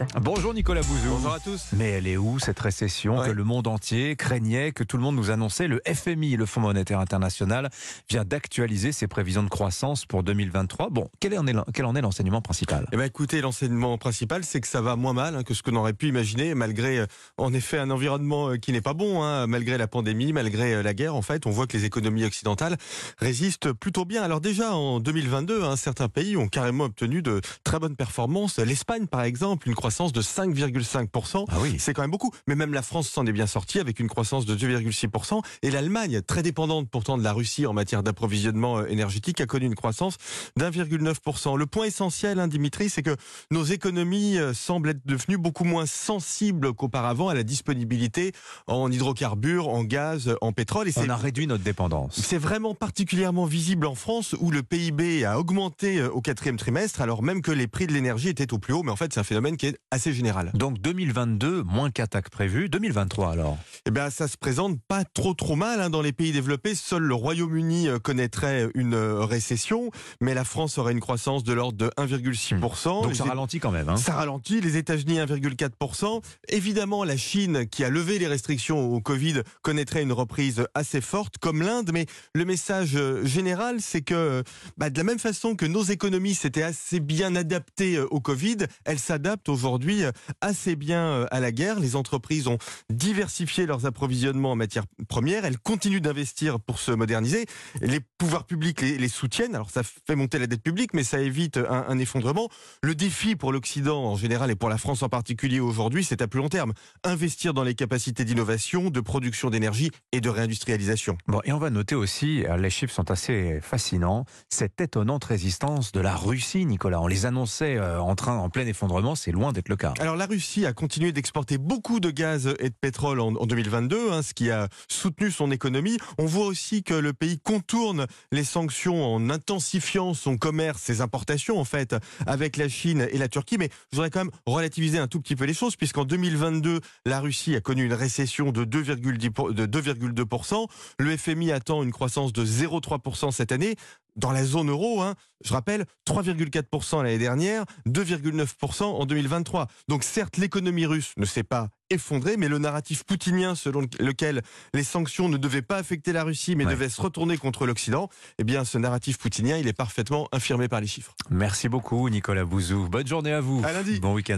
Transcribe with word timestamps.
Express. 0.00 0.22
Bonjour 0.22 0.54
Nicolas 0.54 0.82
Bouzou. 0.82 1.10
Bonjour 1.10 1.32
à 1.32 1.40
tous. 1.40 1.66
Mais 1.76 1.90
elle 1.90 2.06
est 2.06 2.16
où 2.16 2.38
cette 2.38 2.58
récession 2.60 3.18
Ouais. 3.18 3.26
que 3.28 3.32
le 3.32 3.44
monde 3.44 3.66
entier 3.66 4.16
craignait, 4.16 4.72
que 4.72 4.84
tout 4.84 4.96
le 4.96 5.02
monde 5.02 5.16
nous 5.16 5.30
annonçait? 5.30 5.66
Le 5.68 5.80
FMI, 5.86 6.36
le 6.36 6.46
Fonds 6.46 6.60
monétaire 6.60 7.00
international, 7.00 7.70
vient 8.08 8.24
d'actualiser 8.24 8.92
ses 8.92 9.06
prévisions 9.08 9.42
de 9.42 9.48
croissance 9.48 10.06
pour 10.06 10.22
2023. 10.22 10.90
Bon, 10.90 11.08
quel 11.20 11.38
en 11.38 11.46
est, 11.46 11.54
quel 11.74 11.84
en 11.84 11.94
est 11.96 12.00
l'enseignement 12.00 12.40
principal? 12.40 12.86
Eh 12.92 12.96
ben, 12.96 13.04
écoutez, 13.04 13.40
l'enseignement 13.40 13.98
principal, 13.98 14.44
c'est 14.44 14.60
que 14.60 14.68
ça 14.68 14.80
va 14.80 14.96
moins 14.96 15.12
mal 15.12 15.34
hein, 15.36 15.42
que 15.42 15.54
ce 15.54 15.62
qu'on 15.62 15.74
aurait 15.76 15.92
pu 15.94 16.08
imaginer, 16.08 16.54
malgré 16.54 17.00
euh, 17.00 17.06
en 17.36 17.52
effet 17.52 17.78
un 17.78 17.90
environnement 17.90 18.50
euh, 18.50 18.56
qui 18.56 18.72
n'est 18.72 18.80
pas 18.80 18.94
bon, 18.94 19.22
hein, 19.22 19.46
malgré 19.46 19.78
la 19.78 19.88
pandémie, 19.88 20.32
malgré 20.32 20.74
euh, 20.74 20.82
la 20.82 20.94
guerre. 20.94 21.14
En 21.14 21.22
fait, 21.22 21.46
on 21.46 21.50
voit 21.50 21.66
que 21.66 21.76
les 21.76 21.84
économies 21.84 22.24
occidentales 22.24 22.76
résistent 23.18 23.72
plutôt 23.72 24.04
bien. 24.04 24.22
Alors 24.22 24.40
déjà 24.40 24.74
en 24.74 25.00
2022, 25.00 25.64
hein, 25.64 25.76
certains 25.76 26.08
pays 26.08 26.36
ont 26.36 26.48
carrément 26.48 26.84
obtenu 26.84 27.22
de 27.22 27.40
très 27.64 27.78
bonnes 27.78 27.96
performances. 27.96 28.58
L'Espagne, 28.58 29.06
par 29.06 29.22
exemple, 29.22 29.68
une 29.68 29.74
croissance 29.74 29.87
de 29.88 30.22
5,5%. 30.22 31.44
Ah 31.48 31.56
oui. 31.60 31.76
C'est 31.78 31.94
quand 31.94 32.02
même 32.02 32.10
beaucoup. 32.10 32.30
Mais 32.46 32.54
même 32.54 32.74
la 32.74 32.82
France 32.82 33.08
s'en 33.08 33.26
est 33.26 33.32
bien 33.32 33.46
sortie 33.46 33.80
avec 33.80 34.00
une 34.00 34.08
croissance 34.08 34.44
de 34.46 34.54
2,6%. 34.54 35.40
Et 35.62 35.70
l'Allemagne, 35.70 36.20
très 36.22 36.42
dépendante 36.42 36.88
pourtant 36.90 37.16
de 37.18 37.24
la 37.24 37.32
Russie 37.32 37.66
en 37.66 37.72
matière 37.72 38.02
d'approvisionnement 38.02 38.78
euh, 38.78 38.86
énergétique, 38.86 39.40
a 39.40 39.46
connu 39.46 39.66
une 39.66 39.74
croissance 39.74 40.16
d'1,9%. 40.56 41.56
Le 41.56 41.66
point 41.66 41.86
essentiel, 41.86 42.38
hein, 42.38 42.48
Dimitri, 42.48 42.90
c'est 42.90 43.02
que 43.02 43.16
nos 43.50 43.64
économies 43.64 44.38
euh, 44.38 44.52
semblent 44.54 44.90
être 44.90 45.06
devenues 45.06 45.38
beaucoup 45.38 45.64
moins 45.64 45.86
sensibles 45.86 46.74
qu'auparavant 46.74 47.28
à 47.28 47.34
la 47.34 47.42
disponibilité 47.42 48.32
en 48.66 48.90
hydrocarbures, 48.90 49.68
en 49.68 49.84
gaz, 49.84 50.36
en 50.40 50.52
pétrole. 50.52 50.88
Et 50.88 50.92
On 50.96 51.08
a 51.08 51.16
réduit 51.16 51.46
notre 51.46 51.64
dépendance. 51.64 52.20
c'est 52.20 52.38
vraiment 52.38 52.74
particulièrement 52.74 53.46
visible 53.46 53.86
en 53.86 53.94
France 53.94 54.36
où 54.38 54.50
le 54.50 54.62
PIB 54.62 55.24
a 55.24 55.38
augmenté 55.38 55.98
euh, 55.98 56.10
au 56.10 56.20
quatrième 56.20 56.56
trimestre 56.56 57.00
alors 57.00 57.22
même 57.22 57.42
que 57.42 57.52
les 57.52 57.66
prix 57.66 57.86
de 57.86 57.92
l'énergie 57.92 58.28
étaient 58.28 58.52
au 58.52 58.58
plus 58.58 58.74
haut. 58.74 58.82
Mais 58.82 58.90
en 58.90 58.96
fait, 58.96 59.12
c'est 59.12 59.20
un 59.20 59.24
phénomène 59.24 59.56
qui 59.56 59.66
est 59.66 59.77
assez 59.90 60.12
général. 60.12 60.50
Donc 60.54 60.78
2022, 60.80 61.62
moins 61.62 61.90
qu'attaque 61.90 62.28
prévue. 62.30 62.68
2023 62.68 63.32
alors 63.32 63.58
Eh 63.86 63.90
bien, 63.90 64.10
ça 64.10 64.28
se 64.28 64.36
présente 64.36 64.78
pas 64.86 65.04
trop 65.04 65.34
trop 65.34 65.56
mal 65.56 65.80
hein, 65.80 65.90
dans 65.90 66.02
les 66.02 66.12
pays 66.12 66.32
développés. 66.32 66.74
Seul 66.74 67.02
le 67.02 67.14
Royaume-Uni 67.14 67.88
euh, 67.88 67.98
connaîtrait 67.98 68.68
une 68.74 68.94
euh, 68.94 69.24
récession, 69.24 69.90
mais 70.20 70.34
la 70.34 70.44
France 70.44 70.78
aurait 70.78 70.92
une 70.92 71.00
croissance 71.00 71.42
de 71.42 71.52
l'ordre 71.52 71.78
de 71.78 71.90
1,6%. 71.96 73.02
Donc 73.02 73.14
ça 73.14 73.24
ralentit 73.24 73.60
quand 73.60 73.70
même. 73.70 73.88
Hein. 73.88 73.96
ça 73.96 74.14
ralentit, 74.14 74.60
les 74.60 74.76
États-Unis 74.76 75.18
1,4%. 75.18 76.22
Évidemment, 76.48 77.04
la 77.04 77.16
Chine, 77.16 77.66
qui 77.66 77.84
a 77.84 77.88
levé 77.88 78.18
les 78.18 78.26
restrictions 78.26 78.92
au 78.92 79.00
Covid, 79.00 79.42
connaîtrait 79.62 80.02
une 80.02 80.12
reprise 80.12 80.66
assez 80.74 81.00
forte, 81.00 81.38
comme 81.38 81.62
l'Inde. 81.62 81.90
Mais 81.92 82.06
le 82.34 82.44
message 82.44 82.96
euh, 82.96 83.24
général, 83.24 83.80
c'est 83.80 84.02
que 84.02 84.42
bah, 84.76 84.90
de 84.90 84.98
la 84.98 85.04
même 85.04 85.18
façon 85.18 85.56
que 85.56 85.66
nos 85.66 85.82
économies 85.82 86.34
s'étaient 86.34 86.62
assez 86.62 87.00
bien 87.00 87.34
adaptées 87.36 87.98
au 87.98 88.20
Covid, 88.20 88.58
elles 88.84 88.98
s'adaptent 88.98 89.48
aujourd'hui 89.48 89.67
euh, 89.76 90.12
assez 90.40 90.76
bien 90.76 91.00
euh, 91.00 91.26
à 91.30 91.40
la 91.40 91.52
guerre. 91.52 91.80
Les 91.80 91.96
entreprises 91.96 92.46
ont 92.46 92.58
diversifié 92.90 93.66
leurs 93.66 93.86
approvisionnements 93.86 94.52
en 94.52 94.56
matières 94.56 94.84
premières. 95.08 95.44
Elles 95.44 95.58
continuent 95.58 96.00
d'investir 96.00 96.60
pour 96.60 96.78
se 96.78 96.92
moderniser. 96.92 97.46
Les 97.80 98.00
pouvoirs 98.18 98.44
publics 98.44 98.80
les, 98.80 99.08
soutiennent. 99.08 99.54
Alors 99.54 99.70
ça 99.70 99.82
fait 99.82 100.14
monter 100.14 100.38
la 100.38 100.46
dette 100.46 100.62
publique, 100.62 100.94
mais 100.94 101.04
ça 101.04 101.20
évite 101.20 101.58
un, 101.58 101.98
effondrement. 101.98 102.48
Le 102.82 102.94
défi 102.94 103.36
pour 103.36 103.52
l'Occident 103.52 104.04
en 104.04 104.16
général 104.16 104.50
et 104.50 104.54
pour 104.54 104.68
la 104.68 104.78
France 104.78 105.02
en 105.02 105.08
particulier 105.08 105.60
aujourd'hui, 105.60 106.04
c'est 106.04 106.22
à 106.22 106.28
plus 106.28 106.40
long 106.40 106.48
terme. 106.48 106.72
Investir 107.04 107.54
dans 107.54 107.64
les 107.64 107.74
capacités 107.74 108.24
d'innovation, 108.24 108.90
de 108.90 109.00
production 109.00 109.50
d'énergie 109.50 109.90
et 110.12 110.20
de 110.20 110.28
réindustrialisation. 110.28 111.18
Bon, 111.26 111.40
et 111.44 111.52
on 111.52 111.58
va 111.58 111.70
noter 111.70 111.94
aussi, 111.94 112.44
euh, 112.44 112.56
les 112.56 112.70
chiffres 112.70 112.94
sont 112.94 113.10
assez 113.10 113.60
fascinants, 113.62 114.24
cette 114.48 114.80
étonnante 114.80 115.24
résistance 115.24 115.92
de 115.92 116.00
la 116.00 116.14
Russie, 116.14 116.66
Nicolas. 116.66 117.00
On 117.00 117.06
les 117.06 117.26
annonçait 117.26 117.78
en 117.80 118.14
train, 118.14 118.36
en 118.36 118.50
plein 118.50 118.66
effondrement, 118.66 119.14
c'est 119.14 119.32
loin 119.32 119.52
d'être 119.52 119.57
le 119.66 119.76
cas. 119.76 119.94
Alors 119.98 120.14
la 120.16 120.26
Russie 120.26 120.66
a 120.66 120.72
continué 120.72 121.10
d'exporter 121.12 121.58
beaucoup 121.58 121.98
de 122.00 122.10
gaz 122.10 122.54
et 122.60 122.68
de 122.70 122.74
pétrole 122.80 123.18
en, 123.20 123.34
en 123.34 123.46
2022, 123.46 124.12
hein, 124.12 124.22
ce 124.22 124.34
qui 124.34 124.50
a 124.50 124.68
soutenu 124.88 125.30
son 125.30 125.50
économie. 125.50 125.96
On 126.18 126.26
voit 126.26 126.46
aussi 126.46 126.82
que 126.82 126.94
le 126.94 127.12
pays 127.12 127.40
contourne 127.40 128.06
les 128.30 128.44
sanctions 128.44 129.04
en 129.04 129.30
intensifiant 129.30 130.14
son 130.14 130.36
commerce, 130.36 130.82
ses 130.82 131.00
importations 131.00 131.58
en 131.58 131.64
fait, 131.64 131.96
avec 132.26 132.56
la 132.56 132.68
Chine 132.68 133.08
et 133.10 133.18
la 133.18 133.28
Turquie. 133.28 133.58
Mais 133.58 133.70
je 133.90 133.96
voudrais 133.96 134.10
quand 134.10 134.20
même 134.24 134.30
relativiser 134.46 134.98
un 134.98 135.08
tout 135.08 135.20
petit 135.20 135.34
peu 135.36 135.44
les 135.44 135.54
choses, 135.54 135.76
puisqu'en 135.76 136.04
2022, 136.04 136.80
la 137.06 137.20
Russie 137.20 137.56
a 137.56 137.60
connu 137.60 137.84
une 137.86 137.94
récession 137.94 138.52
de 138.52 138.64
2,10 138.64 139.30
pour- 139.30 139.52
de 139.54 139.66
2,2%. 139.66 140.66
Le 140.98 141.16
FMI 141.16 141.52
attend 141.52 141.82
une 141.82 141.92
croissance 141.92 142.32
de 142.32 142.44
0,3% 142.44 143.30
cette 143.30 143.52
année. 143.52 143.76
Dans 144.18 144.32
la 144.32 144.44
zone 144.44 144.68
euro, 144.68 145.00
hein, 145.00 145.14
je 145.44 145.52
rappelle, 145.52 145.86
3,4% 146.06 147.02
l'année 147.02 147.18
dernière, 147.18 147.64
2,9% 147.86 148.82
en 148.84 149.06
2023. 149.06 149.68
Donc 149.88 150.02
certes, 150.04 150.36
l'économie 150.36 150.84
russe 150.86 151.12
ne 151.16 151.24
s'est 151.24 151.42
pas 151.44 151.68
effondrée, 151.90 152.36
mais 152.36 152.48
le 152.48 152.58
narratif 152.58 153.04
poutinien 153.04 153.54
selon 153.54 153.86
lequel 153.98 154.42
les 154.74 154.84
sanctions 154.84 155.30
ne 155.30 155.38
devaient 155.38 155.62
pas 155.62 155.76
affecter 155.76 156.12
la 156.12 156.22
Russie, 156.24 156.54
mais 156.54 156.66
Ouais. 156.66 156.72
devaient 156.72 156.90
se 156.90 157.00
retourner 157.00 157.38
contre 157.38 157.64
l'Occident, 157.64 158.10
eh 158.38 158.44
bien 158.44 158.64
ce 158.66 158.76
narratif 158.76 159.16
poutinien, 159.16 159.56
il 159.56 159.66
est 159.68 159.72
parfaitement 159.72 160.28
infirmé 160.32 160.68
par 160.68 160.82
les 160.82 160.86
chiffres. 160.86 161.14
Merci 161.30 161.70
beaucoup, 161.70 162.10
Nicolas 162.10 162.44
Bouzou. 162.44 162.88
Bonne 162.90 163.06
journée 163.06 163.32
à 163.32 163.40
vous. 163.40 163.62
À 163.64 163.72
lundi. 163.72 164.00
Bon 164.00 164.12
week-end. 164.12 164.36